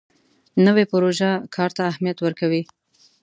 [0.65, 2.61] نوې پروژه کار ته اهمیت ورکوي